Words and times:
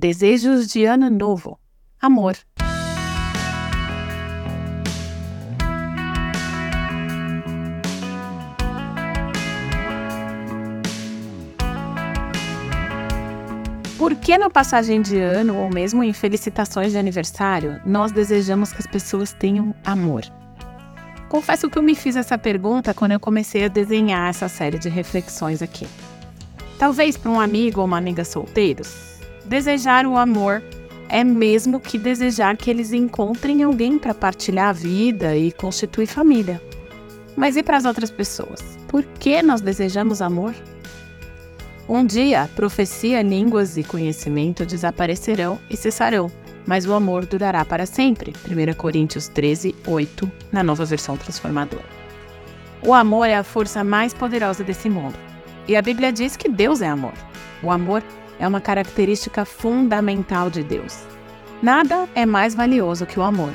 Desejos 0.00 0.68
de 0.68 0.84
Ano 0.84 1.10
Novo. 1.10 1.58
Amor. 2.00 2.36
Por 13.98 14.14
que 14.14 14.38
na 14.38 14.48
passagem 14.48 15.02
de 15.02 15.18
ano 15.18 15.56
ou 15.56 15.68
mesmo 15.68 16.04
em 16.04 16.12
felicitações 16.12 16.92
de 16.92 16.98
aniversário 16.98 17.80
nós 17.84 18.12
desejamos 18.12 18.72
que 18.72 18.78
as 18.78 18.86
pessoas 18.86 19.32
tenham 19.32 19.74
amor? 19.84 20.22
Confesso 21.28 21.68
que 21.68 21.76
eu 21.76 21.82
me 21.82 21.96
fiz 21.96 22.14
essa 22.14 22.38
pergunta 22.38 22.94
quando 22.94 23.10
eu 23.10 23.20
comecei 23.20 23.64
a 23.64 23.68
desenhar 23.68 24.30
essa 24.30 24.48
série 24.48 24.78
de 24.78 24.88
reflexões 24.88 25.60
aqui. 25.60 25.88
Talvez 26.78 27.16
para 27.16 27.32
um 27.32 27.40
amigo 27.40 27.80
ou 27.80 27.86
uma 27.86 27.98
amiga 27.98 28.24
solteiros, 28.24 29.17
desejar 29.48 30.06
o 30.06 30.16
amor 30.16 30.62
é 31.08 31.24
mesmo 31.24 31.80
que 31.80 31.98
desejar 31.98 32.56
que 32.56 32.70
eles 32.70 32.92
encontrem 32.92 33.62
alguém 33.62 33.98
para 33.98 34.14
partilhar 34.14 34.68
a 34.68 34.72
vida 34.72 35.36
e 35.36 35.50
constituir 35.50 36.06
família. 36.06 36.60
Mas 37.34 37.56
e 37.56 37.62
para 37.62 37.78
as 37.78 37.84
outras 37.84 38.10
pessoas? 38.10 38.60
Por 38.88 39.02
que 39.02 39.42
nós 39.42 39.60
desejamos 39.60 40.20
amor? 40.20 40.54
Um 41.88 42.04
dia, 42.04 42.48
profecia, 42.54 43.22
línguas 43.22 43.78
e 43.78 43.82
conhecimento 43.82 44.66
desaparecerão 44.66 45.58
e 45.70 45.76
cessarão, 45.76 46.30
mas 46.66 46.84
o 46.84 46.92
amor 46.92 47.24
durará 47.24 47.64
para 47.64 47.86
sempre. 47.86 48.34
1 48.46 48.74
Coríntios 48.74 49.28
13, 49.28 49.74
8, 49.86 50.30
na 50.52 50.62
nova 50.62 50.84
versão 50.84 51.16
transformadora. 51.16 51.84
O 52.82 52.92
amor 52.92 53.26
é 53.26 53.36
a 53.36 53.42
força 53.42 53.82
mais 53.82 54.12
poderosa 54.12 54.62
desse 54.62 54.90
mundo. 54.90 55.18
E 55.66 55.76
a 55.76 55.82
Bíblia 55.82 56.12
diz 56.12 56.36
que 56.36 56.48
Deus 56.48 56.82
é 56.82 56.88
amor. 56.88 57.14
O 57.62 57.70
amor 57.70 58.02
é 58.38 58.46
uma 58.46 58.60
característica 58.60 59.44
fundamental 59.44 60.50
de 60.50 60.62
Deus. 60.62 61.04
Nada 61.62 62.08
é 62.14 62.24
mais 62.24 62.54
valioso 62.54 63.06
que 63.06 63.18
o 63.18 63.22
amor. 63.22 63.52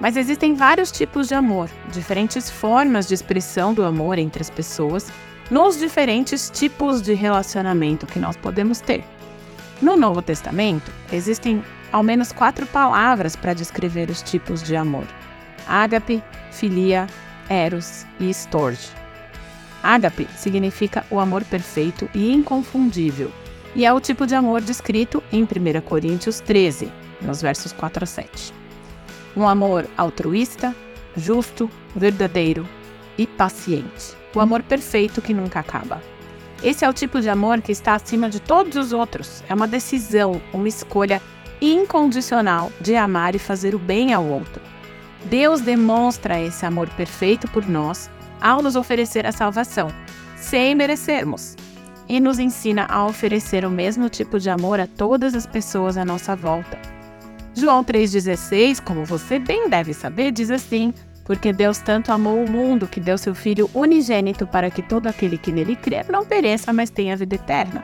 Mas 0.00 0.16
existem 0.16 0.54
vários 0.54 0.90
tipos 0.90 1.28
de 1.28 1.34
amor, 1.34 1.70
diferentes 1.90 2.50
formas 2.50 3.06
de 3.06 3.14
expressão 3.14 3.72
do 3.72 3.84
amor 3.84 4.18
entre 4.18 4.42
as 4.42 4.50
pessoas 4.50 5.10
nos 5.50 5.78
diferentes 5.78 6.50
tipos 6.50 7.02
de 7.02 7.14
relacionamento 7.14 8.06
que 8.06 8.18
nós 8.18 8.36
podemos 8.36 8.80
ter. 8.80 9.04
No 9.80 9.96
Novo 9.96 10.22
Testamento, 10.22 10.90
existem 11.12 11.62
ao 11.92 12.02
menos 12.02 12.32
quatro 12.32 12.66
palavras 12.66 13.36
para 13.36 13.52
descrever 13.52 14.08
os 14.08 14.22
tipos 14.22 14.62
de 14.62 14.74
amor: 14.74 15.06
ágape, 15.66 16.22
filia, 16.50 17.06
eros 17.48 18.06
e 18.18 18.30
storge. 18.30 18.88
Ágape 19.82 20.26
significa 20.36 21.04
o 21.10 21.18
amor 21.18 21.44
perfeito 21.44 22.08
e 22.14 22.32
inconfundível, 22.32 23.32
e 23.74 23.84
é 23.84 23.92
o 23.92 24.00
tipo 24.00 24.26
de 24.26 24.34
amor 24.34 24.60
descrito 24.60 25.22
em 25.32 25.42
1 25.42 25.80
Coríntios 25.82 26.40
13, 26.40 26.90
nos 27.20 27.40
versos 27.40 27.72
4 27.72 28.04
a 28.04 28.06
7. 28.06 28.52
Um 29.36 29.48
amor 29.48 29.86
altruísta, 29.96 30.74
justo, 31.16 31.70
verdadeiro 31.96 32.68
e 33.16 33.26
paciente 33.26 34.22
o 34.34 34.40
amor 34.40 34.62
perfeito 34.62 35.20
que 35.20 35.34
nunca 35.34 35.60
acaba. 35.60 36.02
Esse 36.62 36.84
é 36.84 36.88
o 36.88 36.92
tipo 36.92 37.20
de 37.20 37.28
amor 37.28 37.60
que 37.60 37.72
está 37.72 37.94
acima 37.94 38.30
de 38.30 38.40
todos 38.40 38.76
os 38.76 38.92
outros. 38.92 39.42
É 39.48 39.54
uma 39.54 39.66
decisão, 39.66 40.40
uma 40.52 40.68
escolha 40.68 41.20
incondicional 41.60 42.72
de 42.80 42.94
amar 42.94 43.34
e 43.34 43.38
fazer 43.38 43.74
o 43.74 43.78
bem 43.78 44.12
ao 44.12 44.24
outro. 44.24 44.62
Deus 45.24 45.60
demonstra 45.60 46.40
esse 46.40 46.64
amor 46.64 46.88
perfeito 46.90 47.48
por 47.48 47.68
nós 47.68 48.10
ao 48.40 48.62
nos 48.62 48.74
oferecer 48.74 49.24
a 49.24 49.32
salvação, 49.32 49.88
sem 50.36 50.74
merecermos, 50.74 51.56
e 52.12 52.20
nos 52.20 52.38
ensina 52.38 52.84
a 52.90 53.06
oferecer 53.06 53.64
o 53.64 53.70
mesmo 53.70 54.06
tipo 54.10 54.38
de 54.38 54.50
amor 54.50 54.78
a 54.78 54.86
todas 54.86 55.34
as 55.34 55.46
pessoas 55.46 55.96
à 55.96 56.04
nossa 56.04 56.36
volta. 56.36 56.78
João 57.54 57.82
3,16, 57.82 58.82
como 58.82 59.02
você 59.02 59.38
bem 59.38 59.66
deve 59.66 59.94
saber, 59.94 60.30
diz 60.30 60.50
assim: 60.50 60.92
porque 61.24 61.54
Deus 61.54 61.78
tanto 61.78 62.12
amou 62.12 62.44
o 62.44 62.50
mundo 62.50 62.86
que 62.86 63.00
deu 63.00 63.16
seu 63.16 63.34
Filho 63.34 63.70
unigênito 63.72 64.46
para 64.46 64.70
que 64.70 64.82
todo 64.82 65.06
aquele 65.06 65.38
que 65.38 65.50
nele 65.50 65.74
crer 65.74 66.04
não 66.10 66.22
pereça, 66.22 66.70
mas 66.70 66.90
tenha 66.90 67.16
vida 67.16 67.36
eterna. 67.36 67.82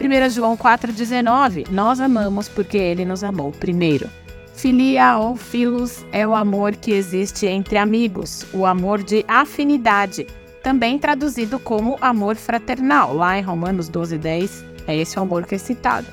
1 0.00 0.30
João 0.30 0.56
4,19 0.56 1.68
Nós 1.70 2.00
amamos 2.00 2.48
porque 2.48 2.78
ele 2.78 3.04
nos 3.04 3.22
amou 3.22 3.52
primeiro. 3.52 4.08
Filia 4.54 5.18
ou 5.18 5.36
filos 5.36 6.02
é 6.12 6.26
o 6.26 6.34
amor 6.34 6.76
que 6.76 6.92
existe 6.92 7.44
entre 7.44 7.76
amigos, 7.76 8.46
o 8.54 8.64
amor 8.64 9.02
de 9.02 9.22
afinidade, 9.28 10.26
também 10.64 10.98
traduzido 10.98 11.58
como 11.58 11.98
amor 12.00 12.36
fraternal. 12.36 13.14
Lá 13.14 13.38
em 13.38 13.42
Romanos 13.42 13.90
12,10 13.90 14.64
é 14.86 14.96
esse 14.96 15.18
o 15.18 15.22
amor 15.22 15.44
que 15.46 15.54
é 15.54 15.58
citado. 15.58 16.06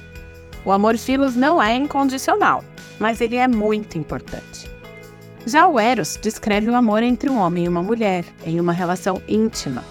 O 0.65 0.73
amor 0.73 0.97
filos 0.97 1.37
não 1.37 1.63
é 1.63 1.73
incondicional, 1.73 2.61
mas 2.99 3.21
ele 3.21 3.37
é 3.37 3.47
muito 3.47 3.97
importante. 3.97 4.69
Já 5.45 5.67
o 5.67 5.79
Eros 5.79 6.19
descreve 6.21 6.69
o 6.69 6.75
amor 6.75 7.01
entre 7.01 7.29
um 7.29 7.39
homem 7.39 7.63
e 7.63 7.69
uma 7.69 7.81
mulher, 7.81 8.25
em 8.45 8.59
uma 8.59 8.73
relação 8.73 9.21
íntima. 9.27 9.83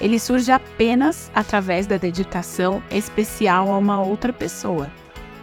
Ele 0.00 0.18
surge 0.18 0.50
apenas 0.50 1.30
através 1.34 1.86
da 1.86 1.96
dedicação 1.96 2.82
especial 2.90 3.70
a 3.70 3.76
uma 3.76 4.00
outra 4.00 4.32
pessoa. 4.32 4.90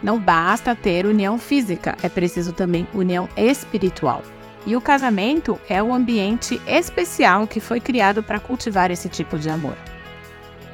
Não 0.02 0.18
basta 0.18 0.74
ter 0.74 1.06
união 1.06 1.38
física, 1.38 1.96
é 2.02 2.08
preciso 2.08 2.52
também 2.52 2.88
união 2.92 3.28
espiritual. 3.36 4.22
E 4.66 4.76
o 4.76 4.80
casamento 4.80 5.58
é 5.68 5.82
o 5.82 5.92
ambiente 5.92 6.60
especial 6.66 7.46
que 7.46 7.60
foi 7.60 7.80
criado 7.80 8.22
para 8.22 8.38
cultivar 8.38 8.90
esse 8.90 9.08
tipo 9.08 9.38
de 9.38 9.50
amor. 9.50 9.76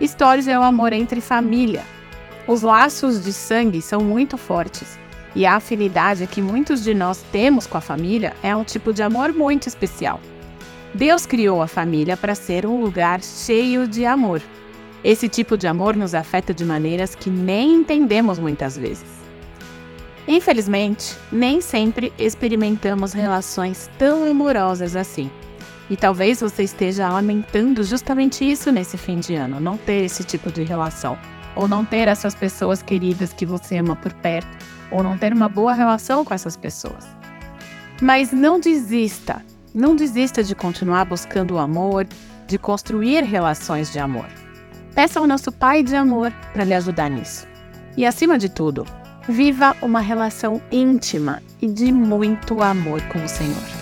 Stories 0.02 0.46
é 0.46 0.58
o 0.58 0.62
amor 0.62 0.92
entre 0.92 1.20
família. 1.20 1.82
Os 2.46 2.62
laços 2.62 3.24
de 3.24 3.32
sangue 3.32 3.80
são 3.82 4.00
muito 4.00 4.36
fortes 4.36 4.98
e 5.34 5.46
a 5.46 5.56
afinidade 5.56 6.26
que 6.26 6.42
muitos 6.42 6.82
de 6.82 6.94
nós 6.94 7.22
temos 7.30 7.66
com 7.66 7.78
a 7.78 7.80
família 7.80 8.34
é 8.42 8.54
um 8.54 8.64
tipo 8.64 8.92
de 8.92 9.02
amor 9.02 9.32
muito 9.32 9.66
especial. 9.66 10.20
Deus 10.94 11.26
criou 11.26 11.62
a 11.62 11.66
família 11.66 12.16
para 12.16 12.34
ser 12.34 12.64
um 12.66 12.80
lugar 12.80 13.22
cheio 13.22 13.86
de 13.86 14.06
amor. 14.06 14.42
Esse 15.04 15.28
tipo 15.28 15.56
de 15.56 15.66
amor 15.66 15.94
nos 15.94 16.14
afeta 16.14 16.52
de 16.52 16.64
maneiras 16.64 17.14
que 17.14 17.30
nem 17.30 17.74
entendemos 17.74 18.38
muitas 18.38 18.76
vezes. 18.76 19.17
Infelizmente, 20.28 21.16
nem 21.32 21.62
sempre 21.62 22.12
experimentamos 22.18 23.14
relações 23.14 23.90
tão 23.98 24.30
amorosas 24.30 24.94
assim. 24.94 25.30
E 25.88 25.96
talvez 25.96 26.42
você 26.42 26.64
esteja 26.64 27.08
lamentando 27.08 27.82
justamente 27.82 28.48
isso 28.48 28.70
nesse 28.70 28.98
fim 28.98 29.18
de 29.18 29.34
ano, 29.34 29.58
não 29.58 29.78
ter 29.78 30.04
esse 30.04 30.22
tipo 30.22 30.52
de 30.52 30.62
relação, 30.62 31.18
ou 31.56 31.66
não 31.66 31.82
ter 31.82 32.08
essas 32.08 32.34
pessoas 32.34 32.82
queridas 32.82 33.32
que 33.32 33.46
você 33.46 33.78
ama 33.78 33.96
por 33.96 34.12
perto 34.12 34.54
ou 34.90 35.02
não 35.02 35.16
ter 35.18 35.32
uma 35.32 35.48
boa 35.48 35.72
relação 35.72 36.24
com 36.24 36.34
essas 36.34 36.56
pessoas. 36.56 37.06
Mas 38.00 38.30
não 38.30 38.60
desista, 38.60 39.44
não 39.74 39.96
desista 39.96 40.42
de 40.42 40.54
continuar 40.54 41.04
buscando 41.04 41.54
o 41.54 41.58
amor, 41.58 42.06
de 42.46 42.58
construir 42.58 43.24
relações 43.24 43.90
de 43.92 43.98
amor. 43.98 44.28
Peça 44.94 45.20
ao 45.20 45.26
nosso 45.26 45.50
Pai 45.50 45.82
de 45.82 45.96
amor 45.96 46.32
para 46.52 46.64
lhe 46.64 46.74
ajudar 46.74 47.10
nisso. 47.10 47.46
E 47.96 48.06
acima 48.06 48.38
de 48.38 48.48
tudo, 48.48 48.86
viva 49.28 49.76
uma 49.82 50.00
relação 50.00 50.60
íntima 50.72 51.42
e 51.60 51.66
de 51.66 51.92
muito 51.92 52.62
amor 52.62 53.02
com 53.02 53.22
o 53.22 53.28
Senhor. 53.28 53.78